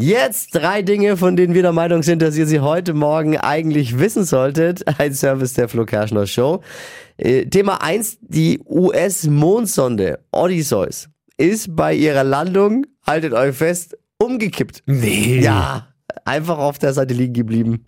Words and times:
Jetzt 0.00 0.54
drei 0.54 0.80
Dinge, 0.80 1.18
von 1.18 1.36
denen 1.36 1.52
wir 1.52 1.60
der 1.60 1.72
Meinung 1.72 2.02
sind, 2.02 2.22
dass 2.22 2.34
ihr 2.34 2.46
sie 2.46 2.60
heute 2.60 2.94
Morgen 2.94 3.36
eigentlich 3.36 3.98
wissen 3.98 4.24
solltet. 4.24 4.82
Ein 4.98 5.12
Service 5.12 5.52
der 5.52 5.68
Flo 5.68 5.84
Kerschner 5.84 6.26
Show. 6.26 6.62
Äh, 7.18 7.44
Thema 7.44 7.82
eins: 7.82 8.16
die 8.22 8.62
US-Mondsonde 8.64 10.20
Odysseus 10.32 11.10
ist 11.36 11.76
bei 11.76 11.92
ihrer 11.94 12.24
Landung, 12.24 12.86
haltet 13.06 13.34
euch 13.34 13.54
fest, 13.54 13.94
umgekippt. 14.16 14.82
Nee. 14.86 15.40
Ja, 15.40 15.88
einfach 16.24 16.56
auf 16.56 16.78
der 16.78 16.94
Seite 16.94 17.12
liegen 17.12 17.34
geblieben. 17.34 17.84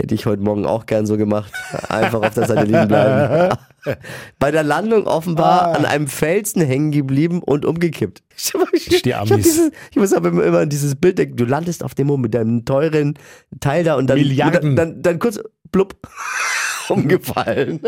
Hätte 0.00 0.14
ich 0.14 0.24
heute 0.24 0.42
Morgen 0.42 0.64
auch 0.64 0.86
gern 0.86 1.04
so 1.04 1.18
gemacht. 1.18 1.52
Einfach 1.90 2.22
auf 2.22 2.32
der 2.32 2.46
Seite 2.46 2.62
liegen 2.64 2.88
bleiben. 2.88 3.54
Bei 4.38 4.50
der 4.50 4.62
Landung 4.62 5.06
offenbar 5.06 5.76
an 5.76 5.84
einem 5.84 6.08
Felsen 6.08 6.62
hängen 6.62 6.90
geblieben 6.90 7.42
und 7.42 7.66
umgekippt. 7.66 8.22
Ich, 8.72 9.02
Die 9.02 9.10
ich, 9.10 9.16
Amis. 9.16 9.42
dieses, 9.42 9.70
ich 9.90 9.96
muss 9.98 10.14
aber 10.14 10.28
immer, 10.30 10.60
an 10.60 10.70
dieses 10.70 10.94
Bild 10.96 11.18
denken. 11.18 11.36
Du 11.36 11.44
landest 11.44 11.84
auf 11.84 11.94
dem 11.94 12.06
Moment 12.06 12.22
mit 12.22 12.34
deinem 12.34 12.64
teuren 12.64 13.18
Teil 13.60 13.84
da 13.84 13.96
und 13.96 14.06
dann, 14.08 14.18
und 14.18 14.38
dann, 14.38 14.76
dann, 14.76 15.02
dann 15.02 15.18
kurz 15.18 15.38
blub 15.70 15.96
umgefallen. 16.88 17.80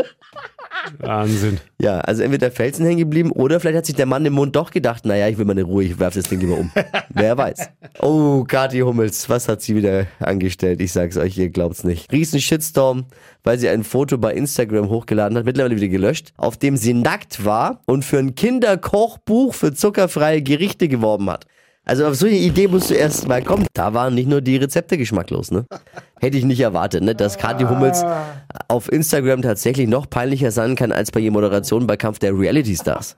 Wahnsinn. 0.99 1.59
Ja, 1.81 2.01
also 2.01 2.23
entweder 2.23 2.51
Felsen 2.51 2.85
hängen 2.85 2.99
geblieben 2.99 3.31
oder 3.31 3.61
vielleicht 3.61 3.79
hat 3.79 3.87
sich 3.87 3.95
der 3.95 4.07
Mann 4.07 4.25
im 4.25 4.35
Mund 4.35 4.57
doch 4.57 4.71
gedacht, 4.71 5.05
naja, 5.05 5.29
ich 5.29 5.39
will 5.39 5.45
mal 5.45 5.53
eine 5.53 5.63
Ruhe, 5.63 5.85
ich 5.85 5.99
werf 5.99 6.15
das 6.15 6.25
Ding 6.25 6.41
lieber 6.41 6.59
um. 6.59 6.71
Wer 7.11 7.37
weiß. 7.37 7.71
Oh, 8.01 8.45
Kathi 8.45 8.81
Hummels, 8.81 9.29
was 9.29 9.49
hat 9.49 9.63
sie 9.63 9.77
wieder 9.77 10.07
angestellt? 10.19 10.81
Ich 10.81 10.93
sag's 10.93 11.17
euch, 11.17 11.37
ihr 11.39 11.51
glaubt's 11.51 11.85
nicht. 11.85 12.11
Riesen 12.13 12.41
Shitstorm, 12.41 13.07
weil 13.43 13.59
sie 13.59 13.69
ein 13.69 13.85
Foto 13.85 14.19
bei 14.19 14.35
Instagram 14.35 14.89
hochgeladen 14.89 15.37
hat, 15.37 15.45
mittlerweile 15.45 15.77
wieder 15.77 15.89
gelöscht, 15.89 16.33
auf 16.37 16.57
dem 16.57 16.77
sie 16.77 16.95
nackt 16.95 17.45
war 17.45 17.81
und 17.87 18.05
für 18.05 18.19
ein 18.19 18.35
Kinderkochbuch 18.35 19.55
für 19.55 19.75
zuckerfreie 19.75 20.43
Gerichte 20.43 20.89
geworben 20.89 21.31
hat. 21.31 21.47
Also 21.85 22.07
auf 22.07 22.15
so 22.15 22.27
eine 22.27 22.37
Idee 22.37 22.69
musst 22.69 22.91
du 22.91 22.95
erst 22.95 23.27
mal 23.27 23.43
kommen. 23.43 23.67
Da 23.75 23.93
waren 23.93 24.15
nicht 24.15 24.29
nur 24.29 24.41
die 24.41 24.57
Rezepte 24.57 24.97
geschmacklos, 24.97 25.51
ne? 25.51 25.67
Hätte 26.21 26.39
ich 26.39 26.45
nicht 26.45 26.61
erwartet, 26.61 27.03
ne? 27.03 27.15
Dass 27.15 27.39
Kathi 27.39 27.65
Hummels 27.65 28.05
auf 28.69 28.91
Instagram 28.93 29.43
tatsächlich 29.43 29.89
noch 29.89 30.09
peinlicher 30.09 30.53
sein 30.53 30.77
kann 30.77 30.93
als 30.93 31.11
bei 31.11 31.19
ihrer 31.21 31.33
Moderation 31.33 31.87
bei 31.89 31.97
Kampf 31.97 32.21
der 32.21 32.39
Reality 32.39 32.77
Stars. 32.77 33.17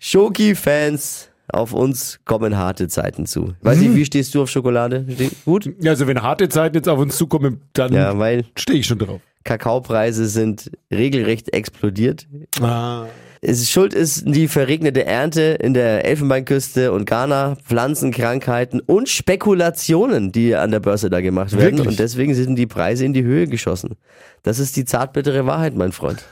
Schoki-Fans, 0.00 1.30
auf 1.48 1.72
uns 1.72 2.20
kommen 2.26 2.56
harte 2.58 2.88
Zeiten 2.88 3.24
zu. 3.24 3.54
Weiß 3.62 3.78
Mhm. 3.78 3.84
nicht, 3.84 3.94
wie 3.96 4.04
stehst 4.04 4.34
du 4.34 4.42
auf 4.42 4.50
Schokolade? 4.50 5.06
Gut? 5.44 5.70
Ja, 5.80 5.92
also 5.92 6.06
wenn 6.06 6.20
harte 6.22 6.48
Zeiten 6.50 6.76
jetzt 6.76 6.88
auf 6.88 6.98
uns 6.98 7.16
zukommen, 7.16 7.62
dann 7.72 7.92
Ja, 7.94 8.14
stehe 8.56 8.80
ich 8.80 8.86
schon 8.86 8.98
drauf. 8.98 9.20
Kakaopreise 9.44 10.26
sind 10.26 10.70
regelrecht 10.92 11.52
explodiert. 11.54 12.26
Ah. 12.60 13.06
Schuld 13.44 13.92
ist 13.92 14.22
die 14.24 14.46
verregnete 14.46 15.04
Ernte 15.04 15.58
in 15.60 15.74
der 15.74 16.04
Elfenbeinküste 16.04 16.92
und 16.92 17.06
Ghana, 17.06 17.56
Pflanzenkrankheiten 17.56 18.78
und 18.78 19.08
Spekulationen, 19.08 20.30
die 20.30 20.54
an 20.54 20.70
der 20.70 20.78
Börse 20.78 21.10
da 21.10 21.20
gemacht 21.20 21.50
werden. 21.52 21.78
Wirklich? 21.78 21.88
Und 21.88 21.98
deswegen 21.98 22.34
sind 22.34 22.54
die 22.54 22.68
Preise 22.68 23.04
in 23.04 23.12
die 23.12 23.24
Höhe 23.24 23.48
geschossen. 23.48 23.96
Das 24.44 24.60
ist 24.60 24.76
die 24.76 24.84
zartbittere 24.84 25.44
Wahrheit, 25.44 25.74
mein 25.74 25.90
Freund. 25.90 26.24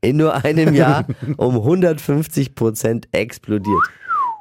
In 0.00 0.16
nur 0.16 0.44
einem 0.44 0.74
Jahr 0.74 1.06
um 1.36 1.54
150 1.56 2.56
Prozent 2.56 3.06
explodiert. 3.12 3.82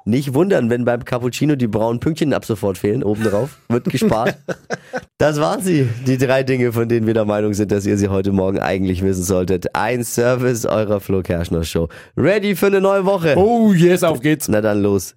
Nicht 0.05 0.33
wundern, 0.33 0.71
wenn 0.71 0.85
beim 0.85 1.05
Cappuccino 1.05 1.55
die 1.55 1.67
braunen 1.67 1.99
Pünktchen 1.99 2.33
ab 2.33 2.43
sofort 2.43 2.79
fehlen, 2.79 3.03
obendrauf. 3.03 3.59
Wird 3.67 3.85
gespart. 3.85 4.35
Das 5.21 5.37
waren 5.41 5.61
sie, 5.61 5.85
die 6.07 6.17
drei 6.17 6.43
Dinge, 6.43 6.71
von 6.71 6.87
denen 6.87 7.05
wir 7.05 7.13
der 7.13 7.25
Meinung 7.25 7.53
sind, 7.53 7.73
dass 7.73 7.85
ihr 7.85 7.97
sie 7.97 8.07
heute 8.07 8.31
Morgen 8.31 8.57
eigentlich 8.57 9.03
wissen 9.03 9.23
solltet. 9.23 9.75
Ein 9.75 10.05
Service 10.05 10.65
eurer 10.65 11.01
Flo 11.01 11.21
Kerschner 11.21 11.65
Show. 11.65 11.89
Ready 12.15 12.55
für 12.55 12.67
eine 12.67 12.79
neue 12.79 13.03
Woche? 13.03 13.35
Oh 13.35 13.73
yes, 13.73 14.01
auf 14.05 14.21
geht's. 14.21 14.47
Na 14.47 14.61
dann 14.61 14.81
los. 14.81 15.15